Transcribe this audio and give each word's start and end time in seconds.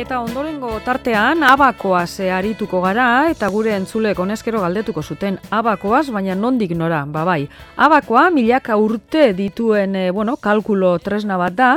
Eta 0.00 0.16
ondorengo 0.24 0.78
tartean 0.80 1.42
abakoaz 1.44 2.22
arituko 2.32 2.78
gara 2.80 3.28
eta 3.28 3.50
gure 3.52 3.74
entzulek 3.76 4.22
honezkero 4.22 4.62
galdetuko 4.62 5.02
zuten 5.04 5.36
abakoaz, 5.52 6.06
baina 6.14 6.32
nondik 6.32 6.72
nora, 6.72 7.02
ba 7.04 7.26
bai. 7.28 7.42
Abakoa 7.76 8.30
milaka 8.32 8.78
urte 8.80 9.34
dituen, 9.36 9.98
e, 10.00 10.06
bueno, 10.10 10.38
kalkulo 10.40 10.94
tresna 11.04 11.36
bat 11.36 11.58
da, 11.58 11.68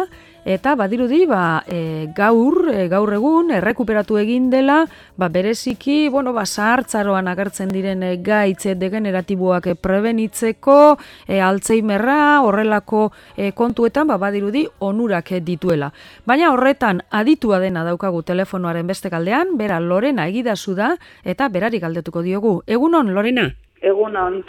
eta 0.46 0.76
badirudi 0.76 1.26
ba, 1.26 1.64
e, 1.68 2.08
gaur 2.16 2.70
e, 2.72 2.88
gaur 2.92 3.14
egun 3.16 3.52
errekuperatu 3.56 4.18
egin 4.20 4.50
dela 4.52 4.84
ba, 5.18 5.30
bereziki 5.30 6.10
bueno 6.10 6.34
ba 6.34 6.46
zahartzaroan 6.46 7.28
agertzen 7.32 7.72
diren 7.72 8.04
e, 8.04 8.18
gaitz 8.18 8.76
degeneratiboak 8.78 9.68
e, 9.68 9.76
prebenitzeko 9.76 10.98
e, 11.28 11.40
alzheimerra 11.40 12.42
horrelako 12.44 13.12
e, 13.38 13.52
kontuetan 13.52 14.08
ba 14.08 14.18
badirudi 14.18 14.68
onurak 14.80 15.34
dituela. 15.42 15.92
Baina 16.26 16.52
horretan 16.52 17.02
aditua 17.10 17.60
dena 17.60 17.84
daukagu 17.84 18.24
telefonoaren 18.24 18.88
beste 18.88 19.10
kaldean 19.10 19.58
bera 19.58 19.80
Lorena 19.80 20.28
egidazu 20.28 20.76
da 20.76 20.96
eta 21.24 21.50
berari 21.50 21.80
galdetuko 21.80 22.22
diogu. 22.22 22.62
Egunon 22.68 23.14
Lorena? 23.14 23.50
Egunon. 23.84 24.44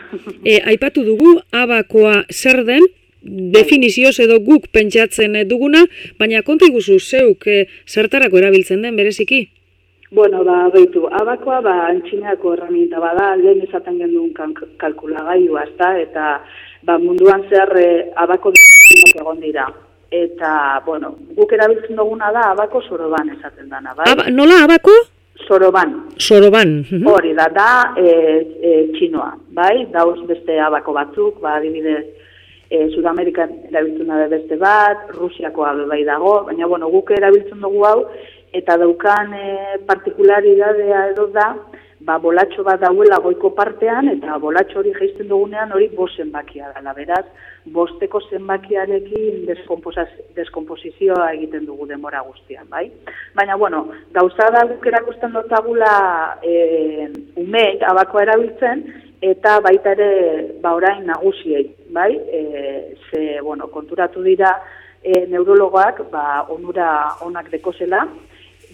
e, 0.45 0.61
aipatu 0.63 1.05
dugu 1.07 1.39
abakoa 1.53 2.25
zer 2.31 2.63
den, 2.67 2.87
definizioz 3.25 4.19
edo 4.21 4.39
guk 4.45 4.69
pentsatzen 4.73 5.37
duguna, 5.49 5.85
baina 6.21 6.43
konta 6.43 6.69
iguzu 6.69 6.99
zeuk 7.01 7.47
e, 7.47 7.65
zertarako 7.89 8.39
erabiltzen 8.39 8.83
den 8.85 8.97
bereziki? 8.97 9.47
Bueno, 10.15 10.45
ba, 10.45 10.69
behitu, 10.71 11.09
abakoa, 11.11 11.61
ba, 11.65 11.73
antxineako 11.89 12.53
erraminta 12.55 13.01
bada, 13.03 13.33
lehen 13.41 13.65
esaten 13.65 13.97
genduen 13.99 14.53
kalkulagailua, 14.79 15.65
ezta, 15.67 15.89
eta 15.99 16.27
ba, 16.87 16.99
munduan 17.03 17.43
zer 17.51 17.73
e, 17.81 17.89
abako 18.23 18.53
egon 19.17 19.41
dira. 19.43 19.67
Eta, 20.15 20.53
bueno, 20.87 21.17
guk 21.35 21.57
erabiltzen 21.57 21.99
duguna 21.99 22.31
da, 22.31 22.53
abako 22.53 22.85
soroban 22.87 23.33
esaten 23.35 23.73
dana, 23.73 23.97
bai? 23.99 24.07
Aba, 24.13 24.29
nola 24.31 24.61
abako? 24.69 24.95
Soroban. 25.49 25.97
Soroban. 26.23 26.77
Hori 27.11 27.35
da, 27.35 27.49
da, 27.51 27.71
e, 27.99 28.13
e, 28.63 28.75
txinoa, 28.95 29.33
bai? 29.57 29.89
Dauz 29.91 30.21
beste 30.29 30.61
abako 30.63 30.95
batzuk, 30.95 31.43
ba, 31.43 31.57
adibidez, 31.59 32.05
e, 32.75 32.89
Sudamerikan 32.95 33.53
erabiltzen 33.71 34.11
da 34.11 34.27
beste 34.31 34.59
bat, 34.61 35.07
Rusiakoa 35.19 35.75
bai 35.91 36.03
dago, 36.07 36.35
baina 36.49 36.69
bueno, 36.71 36.91
guk 36.91 37.13
erabiltzen 37.15 37.63
dugu 37.63 37.85
hau, 37.87 37.99
eta 38.55 38.77
daukan 38.83 39.35
e, 39.39 39.47
partikularidadea 39.89 41.07
edo 41.13 41.29
da, 41.37 41.53
ba, 42.05 42.19
bolatxo 42.19 42.65
bat 42.65 42.83
dauela 42.83 43.19
goiko 43.25 43.51
partean, 43.57 44.09
eta 44.13 44.37
bolatxo 44.43 44.81
hori 44.81 44.93
jaisten 44.99 45.29
dugunean 45.31 45.73
hori 45.73 45.89
bost 45.97 46.21
zenbakia 46.21 46.71
dela, 46.77 46.93
beraz, 46.97 47.25
bosteko 47.77 48.21
zenbakiarekin 48.29 49.47
deskomposizioa 50.37 51.31
egiten 51.33 51.65
dugu 51.69 51.89
demora 51.89 52.21
guztian, 52.27 52.69
bai? 52.69 52.91
Baina, 53.37 53.57
bueno, 53.57 53.87
gauza 54.13 54.51
da 54.53 54.67
guk 54.69 54.85
erakusten 54.91 55.33
dutagula 55.33 55.95
e, 56.45 57.09
umeek 57.41 57.87
abakoa 57.89 58.27
erabiltzen, 58.27 58.85
eta 59.25 59.57
baita 59.65 59.97
ere 59.97 60.11
ba 60.61 60.75
orain 60.77 61.07
nagusiei, 61.09 61.71
bai? 61.97 62.13
E, 62.13 62.45
ze, 63.09 63.41
bueno, 63.41 63.71
konturatu 63.73 64.23
dira 64.23 64.53
e, 65.01 65.25
neurologoak 65.33 66.05
ba, 66.13 66.45
onura 66.53 66.91
onak 67.25 67.49
dekozela, 67.55 68.05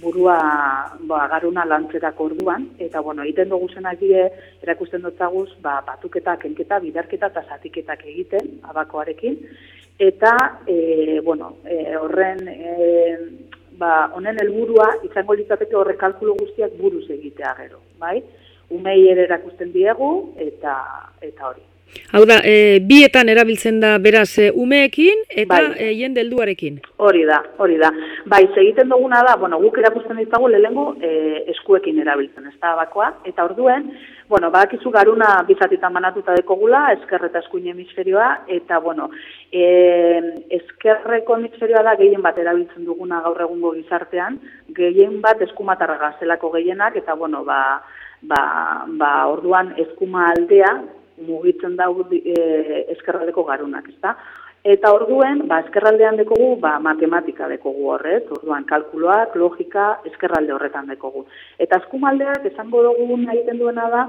burua 0.00 0.36
ba, 1.08 1.26
garuna 1.28 1.64
lantzerako 1.64 2.30
orduan, 2.30 2.66
eta 2.78 3.00
bueno, 3.00 3.22
egiten 3.22 3.50
dugu 3.52 3.68
zenak 3.72 4.02
erakusten 4.02 5.02
dutaguz, 5.02 5.50
ba, 5.62 5.80
batuketak, 5.86 6.44
enketa, 6.48 6.80
bidarketa 6.80 7.30
eta 7.32 7.44
zatiketak 7.48 8.04
egiten, 8.06 8.58
abakoarekin, 8.62 9.38
eta, 9.98 10.34
e, 10.66 11.20
bueno, 11.24 11.56
e, 11.64 11.96
horren, 11.96 12.46
e, 12.48 13.16
ba, 13.78 14.10
honen 14.16 14.40
helburua 14.42 14.90
izango 15.08 15.36
litzateke 15.38 15.76
horre 15.76 15.96
kalkulo 15.96 16.36
guztiak 16.40 16.76
buruz 16.80 17.06
egitea 17.10 17.54
gero, 17.62 17.82
bai? 17.98 18.18
Umei 18.70 19.00
ere 19.10 19.26
erakusten 19.28 19.72
diegu, 19.72 20.10
eta, 20.38 20.76
eta 21.20 21.48
hori. 21.50 21.69
Hau 22.12 22.24
da, 22.26 22.40
e, 22.42 22.80
bietan 22.82 23.28
erabiltzen 23.30 23.76
da 23.82 23.92
beraz 24.02 24.32
e, 24.42 24.48
umeekin 24.50 25.20
eta 25.28 25.48
bai. 25.52 25.74
e, 25.78 25.90
jende 25.94 26.24
helduarekin. 26.24 26.80
Hori 26.98 27.22
da, 27.28 27.38
hori 27.62 27.78
da. 27.78 27.92
Bai, 28.26 28.42
egiten 28.48 28.90
duguna 28.90 29.20
da, 29.26 29.36
bueno, 29.38 29.60
guk 29.62 29.78
erakusten 29.78 30.18
ditago 30.18 30.48
lehengo 30.50 30.88
e, 30.98 31.44
eskuekin 31.54 32.00
erabiltzen, 32.02 32.48
ez 32.50 32.58
da 32.58 32.74
bakoa, 32.80 33.12
eta 33.30 33.46
orduen, 33.46 33.92
bueno, 34.30 34.50
badakizu 34.50 34.90
garuna 34.90 35.30
bizatitan 35.46 35.94
banatuta 35.94 36.34
dekogula, 36.34 36.84
esker 36.96 37.28
eta 37.30 37.44
eskuin 37.44 37.70
hemisferioa, 37.72 38.28
eta, 38.58 38.82
bueno, 38.82 39.10
e, 39.52 39.64
eskerreko 40.58 41.38
hemisferioa 41.38 41.86
da 41.86 41.96
gehien 41.98 42.22
bat 42.26 42.38
erabiltzen 42.38 42.86
duguna 42.90 43.22
gaur 43.24 43.42
egungo 43.46 43.74
gizartean, 43.78 44.38
gehien 44.74 45.20
bat 45.22 45.42
eskumatarra 45.46 45.98
gazelako 46.08 46.50
gehienak, 46.58 46.98
eta, 46.98 47.14
bueno, 47.14 47.44
ba, 47.46 47.60
ba, 48.22 48.40
ba, 48.98 49.12
orduan 49.30 49.76
eskuma 49.78 50.32
aldea, 50.34 50.78
mugitzen 51.26 51.76
da 51.76 51.88
e, 52.10 52.86
eskerraldeko 52.96 53.44
garunak, 53.44 53.88
ezta? 53.88 54.16
Eta 54.60 54.90
orduen, 54.92 55.46
ba, 55.48 55.62
eskerraldean 55.64 56.18
dekogu, 56.20 56.50
ba, 56.60 56.74
matematika 56.84 57.46
dekogu 57.48 57.86
horret, 57.94 58.26
orduan, 58.34 58.66
kalkuloak, 58.68 59.32
logika, 59.40 59.86
eskerralde 60.04 60.52
horretan 60.52 60.90
dekogu. 60.92 61.24
Eta 61.56 61.78
eskumaldeak, 61.80 62.44
esango 62.50 62.82
dugu 62.84 63.16
egiten 63.32 63.56
duena 63.56 63.88
da, 63.88 64.02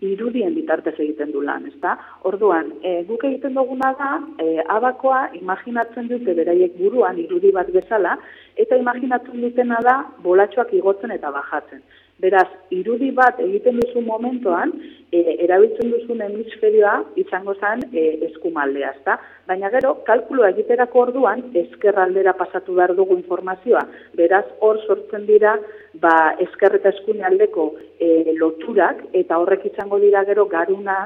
irudien 0.00 0.54
bitartez 0.56 0.94
egiten 0.96 1.30
du 1.34 1.42
lan, 1.44 1.66
ezta? 1.68 1.98
Orduan, 2.24 2.72
e, 2.80 3.02
guk 3.04 3.28
egiten 3.28 3.52
duguna 3.52 3.92
da, 4.00 4.14
e, 4.40 4.64
abakoa 4.64 5.28
imaginatzen 5.42 6.08
dute 6.08 6.32
beraiek 6.40 6.80
buruan 6.80 7.18
irudi 7.20 7.52
bat 7.52 7.68
bezala, 7.76 8.16
eta 8.56 8.80
imaginatzen 8.80 9.44
dutena 9.44 9.82
da 9.84 9.98
bolatxoak 10.24 10.72
igotzen 10.72 11.12
eta 11.12 11.30
bajatzen. 11.36 11.84
Beraz, 12.18 12.48
irudi 12.74 13.12
bat 13.14 13.38
egiten 13.38 13.76
duzu 13.78 14.00
momentuan, 14.02 14.72
e, 15.14 15.20
erabiltzen 15.44 15.92
duzun 15.92 16.22
hemisferioa 16.24 16.96
izango 17.22 17.54
zen 17.60 17.84
e, 17.92 18.06
eskumaldea, 18.26 18.90
ezta? 18.96 19.14
Baina 19.46 19.70
gero, 19.70 19.94
kalkulua 20.08 20.50
egiterako 20.54 21.04
orduan, 21.06 21.44
eskerraldera 21.62 22.34
pasatu 22.40 22.74
behar 22.80 22.96
dugu 22.98 23.14
informazioa. 23.20 23.84
Beraz, 24.18 24.44
hor 24.60 24.82
sortzen 24.86 25.28
dira, 25.30 25.54
ba, 26.02 26.34
esker 26.42 26.80
eta 26.80 26.92
aldeko 27.30 27.70
e, 28.00 28.34
loturak, 28.34 29.06
eta 29.12 29.38
horrek 29.38 29.70
izango 29.72 30.02
dira 30.02 30.24
gero 30.24 30.46
garuna 30.46 31.00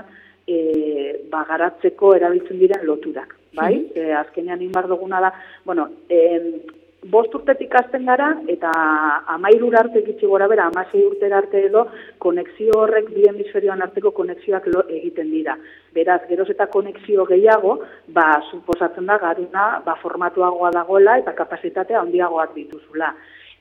e, 0.49 1.21
ba, 1.31 1.45
garatzeko 1.49 2.17
erabiltzen 2.17 2.59
dira 2.59 2.81
loturak. 2.83 3.37
Bai? 3.53 3.75
Mm 3.77 3.89
-hmm. 3.95 4.17
azkenean 4.17 4.63
inbar 4.63 4.89
duguna 4.89 5.21
da, 5.21 5.35
bueno, 5.67 5.91
e, 6.09 6.41
bost 7.11 7.35
urtetik 7.35 7.75
azten 7.75 8.07
gara, 8.07 8.29
eta 8.49 8.71
amairur 9.35 9.75
arte 9.79 10.05
gitsi 10.07 10.27
gora 10.27 10.47
bera, 10.49 10.69
amasei 10.71 11.03
urte 11.05 11.31
arte 11.35 11.65
edo, 11.67 11.87
konexio 12.23 12.79
horrek 12.79 13.11
bi 13.15 13.27
hemisferioan 13.29 13.83
arteko 13.83 14.13
konexioak 14.15 14.69
lo, 14.75 14.85
egiten 14.89 15.31
dira. 15.31 15.57
Beraz, 15.95 16.21
geroz 16.29 16.49
eta 16.55 16.69
konexio 16.71 17.27
gehiago, 17.27 17.81
ba, 18.09 18.27
suposatzen 18.51 19.07
da, 19.07 19.19
garuna, 19.19 19.83
ba, 19.85 19.97
formatuagoa 20.03 20.71
dagoela 20.71 21.19
eta 21.19 21.35
kapasitatea 21.35 22.01
handiagoak 22.01 22.55
dituzula. 22.55 23.13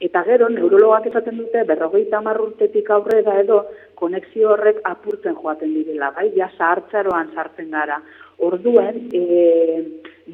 Eta 0.02 0.24
gero, 0.26 0.48
neurologak 0.50 1.06
esaten 1.12 1.38
dute, 1.38 1.62
berrogeita 1.70 2.20
urtetik 2.42 2.90
aurrera 2.90 3.36
edo, 3.40 3.60
konexio 3.94 4.50
horrek 4.56 4.80
apurtzen 4.84 5.36
joaten 5.36 5.76
direla, 5.76 6.10
bai? 6.16 6.32
Ja, 6.36 6.50
zahartzaroan 6.58 7.30
sartzen 7.36 7.70
gara. 7.70 8.02
Orduen, 8.42 8.98
e, 9.14 9.84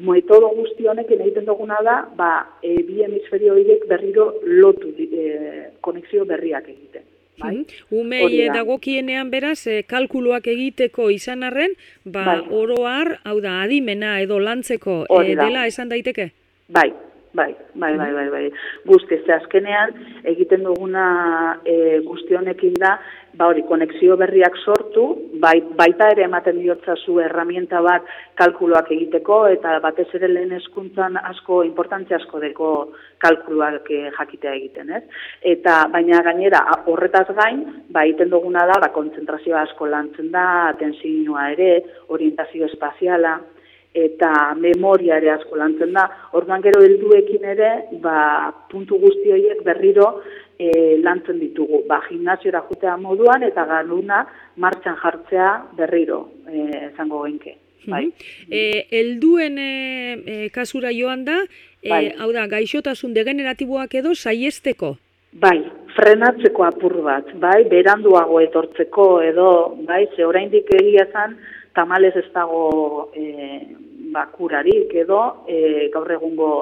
metodo 0.06 0.48
guzti 0.56 0.86
honekin 0.88 1.20
egiten 1.20 1.44
duguna 1.44 1.82
da, 1.84 1.98
ba, 2.16 2.30
e, 2.62 2.78
bi 2.82 3.02
hemisferio 3.04 3.52
horiek 3.52 3.84
berriro 3.90 4.30
lotu 4.46 4.94
e, 4.96 5.68
konexio 5.84 6.24
berriak 6.24 6.68
egiten. 6.72 7.04
Bai? 7.38 7.66
Umei 7.94 8.48
dagokienean 8.48 9.28
beraz, 9.30 9.66
e, 9.66 9.82
kalkuluak 9.86 10.48
egiteko 10.48 11.10
izan 11.12 11.44
arren, 11.44 11.76
ba, 12.04 12.24
bai. 12.24 12.38
oroar, 12.56 13.18
hau 13.28 13.36
da, 13.44 13.60
adimena 13.66 14.16
edo 14.24 14.40
lantzeko 14.40 15.04
e, 15.20 15.36
dela 15.36 15.66
esan 15.68 15.92
daiteke? 15.92 16.30
Bai, 16.72 16.88
bai, 17.32 17.54
bai, 17.74 17.96
bai, 17.96 18.12
bai, 18.14 18.28
bai. 18.30 18.44
Guzti, 18.86 19.20
ze 19.24 19.32
azkenean 19.34 19.94
egiten 20.24 20.64
duguna 20.64 21.58
e, 21.64 22.00
guzti 22.06 22.36
honekin 22.38 22.76
da, 22.80 22.96
ba 23.38 23.46
hori, 23.50 23.62
konexio 23.68 24.16
berriak 24.18 24.56
sortu, 24.64 25.04
bai, 25.42 25.60
baita 25.78 26.08
ere 26.14 26.24
ematen 26.26 26.58
diotza 26.62 26.96
zu 26.96 27.18
herramienta 27.22 27.80
bat 27.84 28.06
kalkuloak 28.40 28.90
egiteko, 28.94 29.44
eta 29.52 29.76
batez 29.84 30.08
ere 30.18 30.30
lehen 30.32 30.56
eskuntzan 30.56 31.18
asko, 31.20 31.62
importantzia 31.68 32.18
asko 32.18 32.40
deko 32.42 32.70
kalkuloak 33.22 33.90
eh, 33.94 34.08
jakitea 34.16 34.54
egiten, 34.56 34.90
ez? 34.98 35.04
Eta, 35.54 35.84
baina 35.92 36.22
gainera, 36.26 36.64
horretaz 36.86 37.28
gain, 37.36 37.62
ba, 37.92 38.06
egiten 38.06 38.32
duguna 38.32 38.64
da, 38.70 38.80
ba, 38.82 38.90
kontzentrazioa 38.96 39.66
asko 39.68 39.86
lantzen 39.92 40.32
da, 40.34 40.48
atensioa 40.72 41.50
ere, 41.52 41.70
orientazio 42.08 42.66
espaziala, 42.72 43.38
eta 43.94 44.54
memoria 44.54 45.16
ere 45.16 45.30
asko 45.32 45.56
lantzen 45.56 45.92
da. 45.96 46.08
Orduan 46.38 46.62
gero 46.62 46.82
helduekin 46.84 47.44
ere, 47.44 47.70
ba, 48.02 48.52
puntu 48.70 48.98
guzti 49.00 49.32
horiek 49.32 49.62
berriro 49.66 50.10
e, 50.58 50.98
lantzen 51.02 51.40
ditugu. 51.40 51.84
Ba, 51.88 52.00
gimnaziora 52.08 52.62
jutea 52.68 52.96
moduan 53.00 53.46
eta 53.46 53.64
ganuna 53.68 54.24
martxan 54.56 54.98
jartzea 55.02 55.48
berriro, 55.78 56.26
e, 56.50 56.92
zango 56.96 57.24
genke. 57.24 57.56
Bai. 57.88 58.10
E, 58.50 58.86
elduen 59.00 59.58
e, 59.58 59.72
e, 60.26 60.38
kasura 60.52 60.92
joan 60.92 61.24
da, 61.24 61.40
e, 61.80 61.90
bai. 61.90 62.04
hau 62.20 62.32
da, 62.36 62.46
gaixotasun 62.50 63.14
degeneratiboak 63.16 63.94
edo 64.02 64.14
saiesteko? 64.14 64.96
Bai, 65.38 65.58
frenatzeko 65.96 66.64
apur 66.64 66.94
bat, 67.04 67.30
bai, 67.40 67.62
beranduago 67.68 68.40
etortzeko 68.40 69.08
edo, 69.24 69.48
bai, 69.88 70.06
ze 70.16 70.24
oraindik 70.24 70.70
egia 70.78 71.04
zan, 71.12 71.36
tamales 71.78 72.16
ez 72.18 72.26
dago 72.34 73.10
e, 73.14 73.24
bakurarik 74.12 74.94
edo, 75.04 75.22
e, 75.46 75.88
gaur 75.94 76.10
egungo 76.18 76.52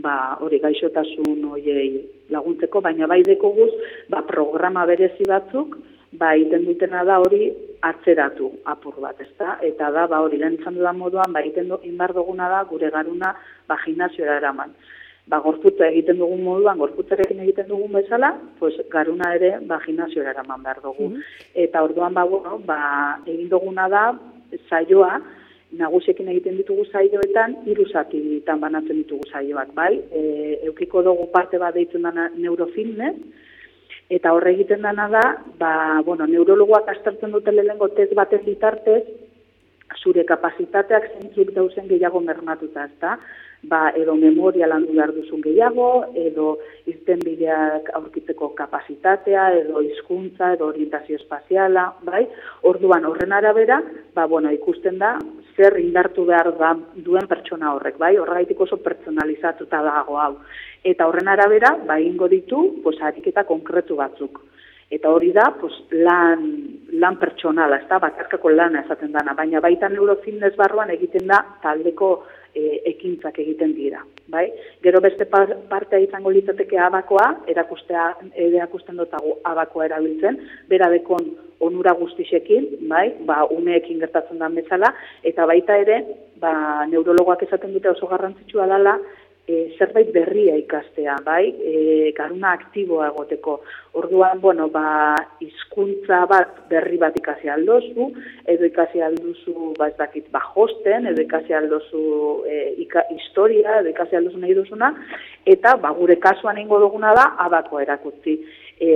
ba, 0.00 0.38
hori 0.40 0.60
gaixotasun 0.62 1.44
hoiei 1.50 2.00
laguntzeko, 2.32 2.80
baina 2.80 3.08
bai 3.10 3.20
dekoguz, 3.26 3.70
ba, 4.08 4.22
programa 4.28 4.86
berezi 4.88 5.26
batzuk, 5.28 5.76
ba, 6.16 6.32
iten 6.36 6.64
dutena 6.68 7.04
da 7.04 7.18
hori 7.20 7.50
atzeratu 7.84 8.48
apur 8.72 8.96
bat, 9.04 9.20
ezta? 9.20 9.58
Eta 9.68 9.90
da, 9.92 10.06
ba, 10.08 10.22
hori 10.24 10.40
lehen 10.40 10.56
dudan 10.64 10.98
moduan, 10.98 11.32
ba, 11.32 11.44
iten 11.44 11.72
inbar 11.82 12.14
duguna 12.16 12.48
da, 12.48 12.64
gure 12.70 12.90
garuna, 12.90 13.34
ba, 13.68 13.78
gimnasioa 13.84 14.40
eraman. 14.40 14.72
Ba, 15.30 15.38
gorputza 15.38 15.86
egiten 15.86 16.18
dugun 16.18 16.42
moduan, 16.42 16.80
gorputzarekin 16.82 17.40
egiten 17.44 17.68
dugun 17.68 17.92
bezala, 17.94 18.32
pues, 18.58 18.74
garuna 18.90 19.30
ere, 19.36 19.52
ba, 19.68 19.78
gimnasioa 19.84 20.32
eraman 20.32 20.64
behar 20.64 20.80
dugu. 20.82 21.12
Mm 21.12 21.20
Eta 21.64 21.82
orduan, 21.84 22.14
ba, 22.14 22.24
bueno, 22.24 22.58
ba, 22.66 22.80
egin 23.26 23.48
duguna 23.48 23.88
da, 23.88 24.02
zaioa, 24.68 25.20
nagusiekin 25.78 26.28
egiten 26.28 26.58
ditugu 26.60 26.84
zaioetan, 26.90 27.56
hiru 27.66 27.86
zatitan 27.88 28.60
banatzen 28.60 28.98
ditugu 29.02 29.28
zaioak, 29.30 29.72
bai? 29.78 29.94
E, 30.10 30.22
eukiko 30.68 31.02
dugu 31.06 31.30
parte 31.32 31.60
bat 31.62 31.74
deitzen 31.74 32.02
dana 32.02 32.28
neurofitness, 32.34 33.16
eta 34.12 34.32
horre 34.34 34.52
egiten 34.52 34.82
dana 34.84 35.08
da, 35.08 35.24
ba, 35.58 35.74
bueno, 36.04 36.26
neurologoak 36.26 36.90
astartzen 36.92 37.32
dute 37.32 37.54
lehenko 37.54 37.88
test 37.96 38.12
batez 38.18 38.42
bitartez, 38.44 39.04
zure 40.00 40.24
kapasitateak 40.24 41.08
zentzuk 41.14 41.54
dauzen 41.56 41.88
gehiago 41.88 42.20
mermatuta, 42.20 42.84
ezta? 42.90 43.18
ba, 43.62 43.92
edo 43.94 44.14
memoria 44.18 44.66
landu 44.66 44.94
behar 44.96 45.12
duzun 45.14 45.42
gehiago, 45.42 45.88
edo 46.18 46.56
izten 46.90 47.20
bideak 47.22 47.92
aurkitzeko 47.94 48.50
kapasitatea, 48.58 49.46
edo 49.60 49.82
hizkuntza 49.86 50.52
edo 50.56 50.68
orientazio 50.72 51.16
espaziala, 51.20 51.86
bai? 52.02 52.24
Orduan 52.68 53.06
horren 53.06 53.32
arabera, 53.32 53.80
ba, 54.14 54.26
bueno, 54.26 54.50
ikusten 54.52 54.98
da, 54.98 55.14
zer 55.56 55.78
indartu 55.78 56.26
behar 56.26 56.50
da 56.58 56.74
duen 57.06 57.28
pertsona 57.30 57.74
horrek, 57.76 57.98
bai? 58.02 58.16
Horregaitik 58.18 58.60
oso 58.66 58.80
pertsonalizatuta 58.82 59.82
dago 59.86 60.18
hau. 60.18 60.32
Eta 60.82 61.06
horren 61.06 61.30
arabera, 61.30 61.76
ba, 61.86 62.00
ingo 62.02 62.28
ditu, 62.28 62.64
pues, 62.82 62.98
ariketa 63.00 63.46
konkretu 63.46 63.96
batzuk. 64.00 64.42
Eta 64.92 65.08
hori 65.08 65.30
da, 65.32 65.46
pues, 65.60 65.72
lan, 66.04 66.42
lan 67.00 67.16
pertsonala, 67.20 67.78
ez 67.80 67.88
da, 67.88 67.96
bakarkako 68.02 68.50
lana 68.52 68.82
esaten 68.84 69.14
dana, 69.14 69.32
baina 69.38 69.62
baita 69.64 69.88
neurofitness 69.88 70.52
barruan 70.58 70.92
egiten 70.92 71.24
da 71.30 71.38
taldeko 71.62 72.10
e, 72.54 72.82
ekintzak 72.90 73.38
egiten 73.40 73.72
dira. 73.76 74.02
Bai? 74.32 74.44
Gero 74.84 75.00
beste 75.04 75.24
partea 75.28 76.00
izango 76.02 76.32
litzateke 76.34 76.78
abakoa, 76.78 77.30
erakustea, 77.54 78.10
erakusten 78.48 79.00
dutagu 79.00 79.38
abakoa 79.48 79.88
erabiltzen, 79.88 80.38
bera 80.68 80.90
dekon 80.92 81.32
onura 81.62 81.94
guztisekin, 81.96 82.68
bai? 82.90 83.06
ba, 83.28 83.46
umeekin 83.54 84.02
gertatzen 84.02 84.44
da 84.44 84.50
bezala, 84.52 84.92
eta 85.24 85.46
baita 85.48 85.78
ere, 85.86 86.02
ba, 86.42 86.52
neurologoak 86.90 87.46
esaten 87.46 87.72
dute 87.72 87.92
oso 87.94 88.10
garrantzitsua 88.10 88.68
dela, 88.74 88.98
e, 89.46 89.74
zerbait 89.78 90.12
berria 90.14 90.54
ikastea, 90.56 91.16
bai, 91.26 91.50
e, 91.50 92.12
garuna 92.16 92.52
aktiboa 92.52 93.08
egoteko. 93.10 93.58
Orduan, 93.98 94.38
bueno, 94.40 94.68
ba, 94.72 95.16
hizkuntza 95.42 96.22
bat 96.30 96.62
berri 96.70 96.98
bat 97.02 97.16
ikasi 97.18 97.50
aldozu, 97.52 98.08
edo 98.48 98.68
ikasi 98.68 99.02
alduzu, 99.02 99.72
ba, 99.78 99.90
ez 99.90 99.96
dakit, 99.98 100.28
ba, 100.32 100.40
hosten, 100.54 101.08
edo 101.10 101.24
ikasi 101.26 101.56
aldozu 101.58 102.04
e, 102.48 102.62
ika, 102.86 103.04
historia, 103.16 103.80
edo 103.80 103.92
ikasi 103.92 104.16
alduzu 104.20 104.40
nahi 104.44 104.56
duzuna, 104.60 104.92
eta, 105.44 105.74
ba, 105.82 105.92
gure 105.98 106.16
kasuan 106.22 106.62
ingo 106.62 106.78
duguna 106.80 107.14
da, 107.18 107.32
abako 107.46 107.82
erakutzi. 107.82 108.38
E, 108.82 108.94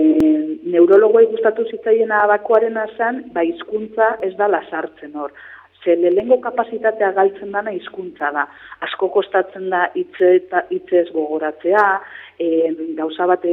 neurologoi 0.66 1.26
gustatu 1.30 1.66
zitzaiena 1.70 2.22
abakoaren 2.24 2.78
azan, 2.86 3.26
ba, 3.34 3.44
hizkuntza 3.46 4.16
ez 4.26 4.34
da 4.38 4.48
lasartzen 4.50 5.14
hor 5.18 5.34
ze 5.84 5.96
lehengo 5.96 6.40
kapasitatea 6.40 7.12
galtzen 7.12 7.52
dana 7.52 7.72
hizkuntza 7.72 8.30
da. 8.32 8.46
Asko 8.86 9.08
kostatzen 9.14 9.70
da 9.70 9.86
hitze 9.94 10.32
eta 10.40 10.64
hitzez 10.70 11.08
gogoratzea, 11.12 11.86
e, 12.38 12.48
gauza 12.98 13.26
bate 13.26 13.52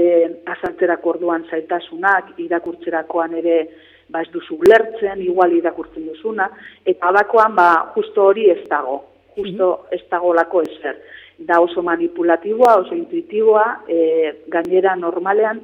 azaltzerako 0.55 1.15
orduan 1.15 1.45
zaitasunak, 1.49 2.33
irakurtzerakoan 2.37 3.35
ere 3.41 3.57
ba 4.09 4.21
ez 4.21 4.29
duzu 4.33 4.59
lertzen, 4.67 5.21
igual 5.21 5.53
irakurtzen 5.55 6.07
duzuna, 6.09 6.49
eta 6.85 7.09
abakoan 7.09 7.55
ba 7.55 7.67
justo 7.95 8.29
hori 8.29 8.49
ez 8.51 8.61
dago, 8.69 9.03
justo 9.35 9.87
ez 9.91 10.03
dago 10.11 10.33
lako 10.33 10.61
ezer. 10.67 10.99
Da 11.39 11.59
oso 11.61 11.81
manipulatiboa, 11.81 12.75
oso 12.83 12.95
intuitiboa, 12.95 13.65
e, 13.87 13.99
gainera 14.53 14.95
normalean, 14.95 15.61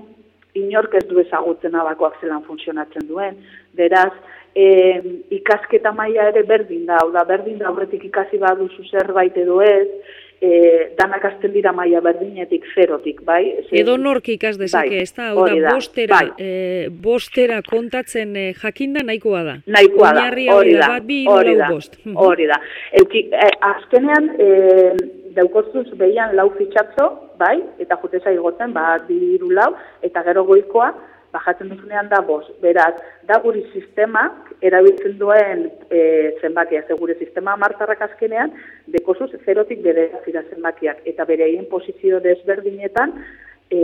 inork 0.59 0.95
ez 1.00 1.06
du 1.09 1.19
ezagutzen 1.21 1.75
abakoak 1.75 2.19
zelan 2.21 2.44
funtzionatzen 2.47 3.07
duen, 3.07 3.39
beraz, 3.77 4.13
e, 4.56 4.67
ikasketa 5.39 5.91
maila 5.95 6.29
ere 6.33 6.44
berdin 6.47 6.85
da, 6.89 7.01
hau 7.03 7.11
da, 7.15 7.25
berdin 7.27 7.59
da 7.59 7.69
aurretik 7.69 8.06
ikasi 8.09 8.41
baduzu 8.41 8.88
zerbait 8.91 9.38
edo 9.38 9.61
ez, 9.65 9.88
e, 10.41 10.50
danak 10.97 11.25
azten 11.29 11.51
dira 11.53 11.71
maila 11.75 12.01
berdinetik 12.03 12.65
zerotik, 12.73 13.21
bai? 13.27 13.41
Edo 13.75 13.97
nork 14.00 14.29
ikas 14.35 14.57
dezake, 14.59 14.95
bai, 14.95 15.03
ez 15.03 15.13
da, 15.15 15.29
hau 15.33 15.47
da, 15.50 15.75
bostera, 15.75 16.21
bai. 16.21 16.31
e, 16.39 16.89
bostera 17.07 17.62
kontatzen 17.65 18.35
e, 18.35 18.45
jakinda 18.62 19.03
nahikoa 19.05 19.44
da. 19.47 19.55
Nahikoa 19.67 20.13
da, 20.15 20.27
hori 20.29 20.47
da, 20.79 20.91
hori 21.35 21.55
da, 21.59 21.71
hori 22.25 22.50
da. 22.50 22.59
Euki, 23.01 23.27
e, 23.35 23.50
azkenean, 23.71 24.31
e, 24.39 25.19
daukozuz 25.39 25.88
behian 26.00 26.36
lau 26.38 26.50
fitxatzo, 26.57 27.07
bai, 27.39 27.57
eta 27.80 27.97
juteza 28.01 28.33
igotzen, 28.36 28.75
ba, 28.75 28.97
diru 29.07 29.50
lau, 29.56 29.71
eta 30.06 30.24
gero 30.27 30.45
goikoa, 30.50 30.91
bajatzen 31.33 31.69
duzunean 31.69 32.09
da 32.09 32.21
bost. 32.25 32.50
Beraz, 32.63 32.95
da 33.30 33.39
guri 33.44 33.62
sistemak 33.74 34.50
erabiltzen 34.65 35.18
duen 35.21 35.68
e, 35.89 36.01
zenbakia, 36.41 36.83
ze 36.88 36.97
gure 37.00 37.15
sistema 37.19 37.56
martarrak 37.62 38.01
azkenean, 38.07 38.53
dekosuz 38.95 39.30
zerotik 39.45 39.83
bere 39.86 40.09
zira 40.25 40.44
zenbakiak, 40.50 41.03
eta 41.12 41.27
bere 41.30 41.45
egin 41.51 41.69
posizio 41.69 42.21
desberdinetan, 42.25 43.13
e, 43.69 43.81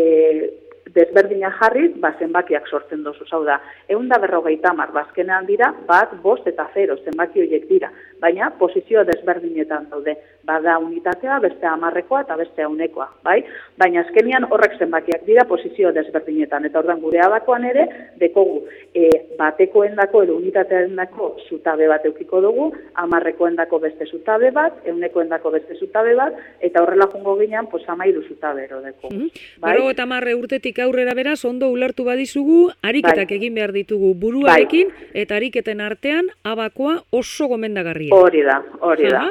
desberdina 0.94 1.50
jarriz, 1.60 1.92
ba, 2.02 2.14
zenbakiak 2.20 2.68
sortzen 2.70 3.04
dozu, 3.04 3.26
zau 3.26 3.44
da, 3.46 3.58
egun 3.90 4.08
da 4.10 4.20
berrogeita 4.22 4.74
mar, 4.74 4.92
bazkenean 4.94 5.46
ba, 5.46 5.50
dira, 5.50 5.72
bat, 5.88 6.14
bost 6.22 6.48
eta 6.48 6.68
zero, 6.74 6.98
zenbaki 7.04 7.42
horiek 7.42 7.68
dira, 7.70 7.92
baina 8.22 8.52
posizio 8.60 9.04
desberdinetan 9.08 9.90
daude, 9.90 10.16
bada 10.46 10.78
unitatea, 10.80 11.40
beste 11.42 11.66
amarrekoa 11.66 12.22
eta 12.22 12.38
beste 12.38 12.66
unekoa, 12.70 13.08
bai? 13.26 13.40
Baina 13.82 14.04
azkenian 14.06 14.46
horrek 14.52 14.78
zenbakiak 14.78 15.26
dira 15.26 15.46
posizio 15.50 15.92
desberdinetan, 15.96 16.68
eta 16.70 16.80
ordan 16.84 17.02
gure 17.02 17.22
abakoan 17.26 17.66
ere, 17.66 17.88
dekogu, 18.22 18.62
e, 18.94 19.10
batekoendako 19.40 20.24
edo 20.28 20.38
unitateendako 20.38 21.32
zutabe 21.50 21.90
bat 21.90 22.06
eukiko 22.06 22.44
dugu, 22.46 22.70
amarrekoendako 23.02 23.82
beste 23.88 24.06
zutabe 24.06 24.52
bat, 24.54 24.78
eunekoendako 24.86 25.56
beste 25.58 25.80
zutabe 25.80 26.14
bat, 26.16 26.38
eta 26.62 26.86
horrela 26.86 27.10
jungo 27.14 27.36
ginean, 27.42 27.68
pues 27.74 27.84
amairu 27.90 28.22
zutabe 28.30 28.70
ero 28.70 28.82
deko. 28.86 29.10
Mm 29.12 29.34
bai? 29.62 29.76
eta 29.90 30.04
amarre 30.04 30.34
urtetik 30.36 30.75
aurrera 30.84 31.14
beraz, 31.16 31.46
ondo 31.46 31.70
ulertu 31.72 32.04
badizugu, 32.04 32.72
ariketak 32.82 33.30
bai. 33.30 33.38
egin 33.38 33.56
behar 33.56 33.72
ditugu 33.76 34.14
buruarekin, 34.20 34.90
bai. 34.90 35.12
eta 35.24 35.38
ariketen 35.38 35.82
artean, 35.82 36.28
abakoa 36.44 36.98
oso 37.12 37.48
gomendagarria. 37.48 38.16
Hori 38.16 38.44
da, 38.44 38.60
hori 38.82 39.10
da. 39.10 39.30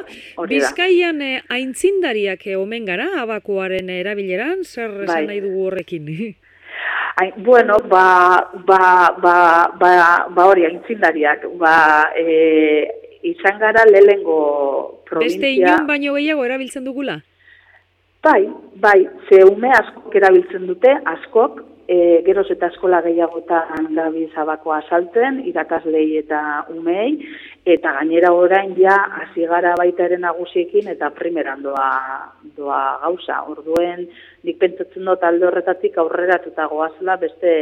Bizkaian 0.48 1.20
eh, 1.22 1.42
aintzindariak 1.48 2.46
eh, 2.46 2.56
omen 2.56 2.86
gara, 2.88 3.10
abakoaren 3.22 3.90
erabileran, 3.90 4.64
zer 4.64 4.90
bai. 4.90 5.04
esan 5.04 5.30
nahi 5.32 5.44
dugu 5.44 5.68
horrekin? 5.68 6.08
Ai, 7.22 7.30
bueno, 7.36 7.76
ba, 7.86 8.50
ba, 8.66 9.14
ba, 9.22 9.36
ba, 9.78 9.92
ba 10.34 10.46
hori, 10.50 10.64
aintzindariak, 10.66 11.46
ba, 11.60 12.10
e, 12.18 12.88
izan 13.22 13.60
gara 13.60 13.84
lehengo 13.86 15.04
provintzia... 15.06 15.38
Beste 15.38 15.52
inon 15.60 15.86
baino 15.86 16.16
gehiago 16.18 16.44
erabiltzen 16.44 16.84
dugula? 16.84 17.20
Bai, 18.24 18.48
bai, 18.80 19.00
ze 19.28 19.42
ume 19.44 19.68
askok 19.76 20.14
erabiltzen 20.16 20.62
dute, 20.64 20.92
askok, 21.12 21.58
e, 21.84 21.96
geroz 22.24 22.46
eta 22.54 22.70
eskola 22.72 23.02
gehiagotan 23.04 23.90
gabi 23.96 24.22
zabakoa 24.32 24.78
salten, 24.88 25.42
irakaslei 25.50 26.06
eta 26.22 26.38
umei, 26.72 27.18
eta 27.74 27.92
gainera 27.98 28.30
orain 28.32 28.72
ja, 28.78 28.96
hasi 29.20 29.44
gara 29.50 29.74
baitaren 29.80 30.24
nagusiekin 30.24 30.88
eta 30.94 31.10
primeran 31.18 31.60
doa, 31.66 31.90
doa 32.56 32.80
gauza. 33.02 33.42
Orduen, 33.52 34.06
nik 34.48 34.58
pentsatzen 34.62 35.04
dut 35.10 35.28
alde 35.28 35.50
horretatik 35.50 36.00
aurreratuta 36.00 36.70
goazela 36.72 37.18
beste 37.20 37.52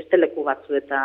beste 0.00 0.18
leku 0.18 0.44
batzu 0.46 0.76
eta 0.78 1.00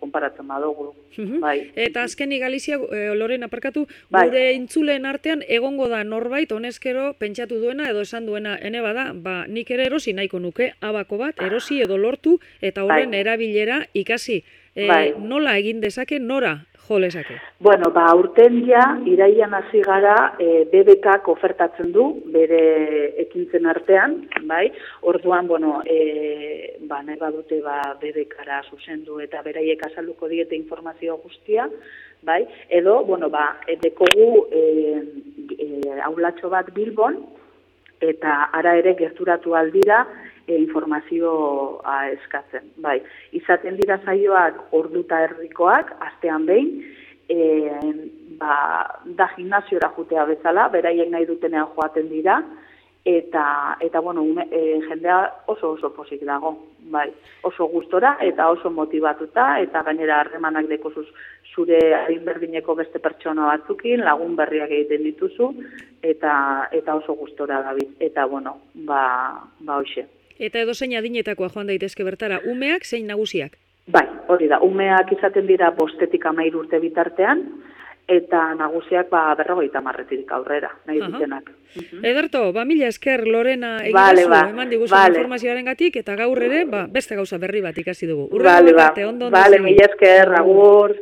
konparatzen 0.00 0.48
badugu. 0.50 0.92
Mhm. 1.16 1.40
bai. 1.40 1.70
Eta 1.76 2.02
azkeni 2.02 2.40
Galizia, 2.42 2.76
e, 2.76 3.14
Loren 3.14 3.46
aparkatu, 3.46 3.86
bai. 4.10 4.26
gure 4.26 4.52
intzuleen 4.58 5.06
artean 5.06 5.44
egongo 5.48 5.88
da 5.88 6.02
norbait, 6.04 6.50
honezkero, 6.52 7.14
pentsatu 7.18 7.60
duena 7.62 7.88
edo 7.90 8.02
esan 8.02 8.26
duena, 8.26 8.58
ene 8.60 8.82
bada, 8.82 9.12
ba, 9.14 9.46
nik 9.46 9.70
ere 9.70 9.86
erosi 9.86 10.12
nahiko 10.12 10.40
nuke, 10.40 10.72
abako 10.80 11.18
bat, 11.18 11.40
erosi 11.40 11.80
edo 11.80 11.98
lortu, 11.98 12.38
eta 12.60 12.84
horren 12.84 13.10
bai. 13.14 13.20
erabilera 13.20 13.84
ikasi. 13.94 14.42
E, 14.74 14.88
nola 15.22 15.56
egin 15.58 15.80
dezake, 15.80 16.18
nora 16.18 16.64
jo 16.88 16.98
lezake? 16.98 17.38
Bueno, 17.60 17.90
ba, 17.94 18.06
urten 18.16 18.60
ja, 18.68 18.82
iraian 19.08 19.54
hasi 19.54 19.80
gara, 19.84 20.34
e, 20.38 20.64
BBK 20.72 21.28
ofertatzen 21.32 21.92
du, 21.92 22.06
bere 22.34 22.60
ekintzen 23.24 23.66
artean, 23.66 24.18
bai? 24.48 24.66
Orduan, 25.02 25.46
bueno, 25.48 25.80
e, 25.86 26.76
ba, 26.88 27.02
nahi 27.02 27.18
badute 27.20 27.60
ba, 27.64 27.80
BBK-ra 28.00 28.62
zuzendu 28.70 29.20
eta 29.24 29.42
beraiek 29.46 29.86
azalduko 29.86 30.28
diete 30.28 30.56
informazio 30.56 31.16
guztia, 31.22 31.68
bai? 32.22 32.42
Edo, 32.68 33.02
bueno, 33.04 33.30
ba, 33.30 33.54
dekogu 33.82 34.46
e, 34.52 34.64
e, 35.58 35.70
aulatxo 36.04 36.52
bat 36.52 36.70
Bilbon, 36.74 37.22
eta 38.04 38.50
ara 38.52 38.76
ere 38.76 38.94
gerturatu 38.98 39.54
aldira, 39.56 40.04
e, 40.46 40.56
informazioa 40.56 41.96
eskatzen. 42.16 42.72
Bai, 42.84 42.98
izaten 43.32 43.78
dira 43.80 43.98
zaioak 44.04 44.74
orduta 44.76 45.22
herrikoak, 45.24 45.94
astean 46.08 46.46
behin, 46.46 46.70
e, 47.28 47.38
ba, 48.40 48.56
da 49.04 49.30
gimnaziora 49.36 49.92
jutea 49.96 50.26
bezala, 50.28 50.68
beraien 50.68 51.10
nahi 51.12 51.26
dutenean 51.28 51.72
joaten 51.74 52.08
dira, 52.12 52.42
eta 53.04 53.76
eta 53.84 54.00
bueno, 54.00 54.24
e, 54.50 54.80
jendea 54.88 55.18
oso 55.46 55.72
oso 55.72 55.92
posik 55.92 56.22
dago, 56.24 56.54
bai. 56.90 57.10
Oso 57.42 57.66
gustora 57.68 58.16
eta 58.24 58.48
oso 58.48 58.70
motivatuta 58.70 59.60
eta 59.60 59.82
gainera 59.82 60.20
harremanak 60.20 60.68
dekozuz 60.68 61.06
zure 61.54 61.78
berdineko 62.24 62.74
beste 62.74 62.98
pertsona 62.98 63.46
batzukin, 63.52 64.00
lagun 64.04 64.36
berriak 64.36 64.70
egiten 64.70 65.04
dituzu 65.04 65.52
eta 66.02 66.34
eta 66.72 66.96
oso 66.96 67.14
gustora 67.14 67.62
dabil. 67.62 67.92
Eta 68.00 68.24
bueno, 68.26 68.58
ba 68.74 69.04
ba 69.60 69.78
hoxe. 69.78 70.08
Eta 70.38 70.60
edo 70.60 70.74
zein 70.74 70.96
adinetakoa 70.98 71.48
joan 71.54 71.68
daitezke 71.70 72.04
bertara, 72.04 72.40
umeak 72.50 72.84
zein 72.84 73.06
nagusiak? 73.06 73.54
Bai, 73.86 74.06
hori 74.28 74.48
da, 74.48 74.58
umeak 74.64 75.12
izaten 75.12 75.46
dira 75.46 75.70
bostetik 75.76 76.24
amair 76.26 76.56
urte 76.56 76.80
bitartean, 76.80 77.44
eta 78.08 78.40
nagusiak 78.58 79.08
ba 79.10 79.34
berrogeita 79.38 79.80
marretirik 79.80 80.32
aurrera, 80.32 80.70
nahi 80.86 81.00
uh 81.00 81.08
dutenak. 81.08 81.50
Ederto, 82.02 82.52
ba 82.52 82.64
mila 82.64 82.88
esker 82.88 83.26
Lorena 83.26 83.78
egin 83.82 83.96
vale, 83.96 84.26
ba, 84.28 84.48
eman 84.50 84.70
diguzu 84.70 84.94
vale. 84.94 85.16
informazioaren 85.16 85.64
gatik, 85.64 85.96
eta 85.96 86.16
gaur 86.16 86.42
ere, 86.42 86.64
ba, 86.64 86.86
beste 86.90 87.16
gauza 87.16 87.38
berri 87.38 87.60
bat 87.60 87.78
ikasi 87.78 88.06
dugu. 88.06 88.28
Urra 88.32 88.60
vale, 88.60 88.72
ba, 88.72 88.92
ondo, 88.96 89.26
ondo 89.26 89.30
vale, 89.30 89.60
mila 89.60 89.86
esker, 89.90 90.34
agur. 90.40 90.96